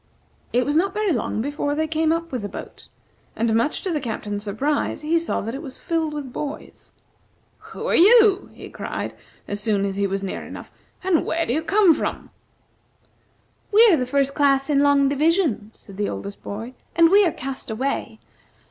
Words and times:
It 0.51 0.65
was 0.65 0.75
not 0.75 0.95
very 0.95 1.11
long 1.11 1.43
before 1.43 1.75
they 1.75 1.85
came 1.87 2.11
up 2.11 2.31
with 2.31 2.41
the 2.41 2.49
boat; 2.49 2.87
and, 3.35 3.53
much 3.53 3.83
to 3.83 3.91
the 3.91 3.99
Captain's 4.01 4.43
surprise, 4.43 5.01
he 5.01 5.19
saw 5.19 5.41
that 5.41 5.53
it 5.53 5.61
was 5.61 5.77
filled 5.77 6.15
with 6.15 6.33
boys. 6.33 6.91
"Who 7.59 7.85
are 7.85 7.95
you?" 7.95 8.49
he 8.51 8.67
cried 8.71 9.15
as 9.47 9.59
soon 9.59 9.85
as 9.85 9.97
he 9.97 10.07
was 10.07 10.23
near 10.23 10.43
enough. 10.43 10.71
"And 11.03 11.23
where 11.23 11.45
do 11.45 11.53
you 11.53 11.61
come 11.61 11.93
from?" 11.93 12.31
"We 13.71 13.87
are 13.91 13.95
the 13.97 14.07
First 14.07 14.33
Class 14.33 14.71
in 14.71 14.79
Long 14.79 15.07
Division," 15.07 15.69
said 15.75 15.97
the 15.97 16.09
oldest 16.09 16.41
boy, 16.41 16.73
"and 16.95 17.11
we 17.11 17.23
are 17.23 17.31
cast 17.31 17.69
away. 17.69 18.19